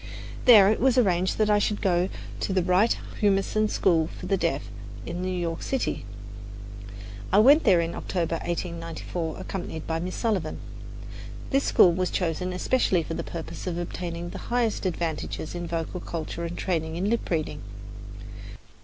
There 0.45 0.71
it 0.71 0.79
was 0.79 0.97
arranged 0.97 1.37
that 1.37 1.51
I 1.51 1.59
should 1.59 1.79
go 1.79 2.09
to 2.39 2.51
the 2.53 2.63
Wright 2.63 2.97
Humason 3.21 3.69
School 3.69 4.07
for 4.07 4.25
the 4.25 4.35
Deaf 4.35 4.63
in 5.05 5.21
New 5.21 5.29
York 5.29 5.61
City. 5.61 6.05
I 7.31 7.37
went 7.37 7.65
there 7.65 7.79
in 7.81 7.93
October, 7.93 8.37
1894, 8.37 9.35
accompanied 9.39 9.85
by 9.85 9.99
Miss 9.99 10.15
Sullivan. 10.15 10.57
This 11.51 11.65
school 11.65 11.91
was 11.91 12.09
chosen 12.09 12.51
especially 12.51 13.03
for 13.03 13.13
the 13.13 13.23
purpose 13.23 13.67
of 13.67 13.77
obtaining 13.77 14.31
the 14.31 14.39
highest 14.49 14.87
advantages 14.87 15.53
in 15.53 15.67
vocal 15.67 15.99
culture 15.99 16.45
and 16.45 16.57
training 16.57 16.95
in 16.95 17.07
lip 17.07 17.29
reading. 17.29 17.61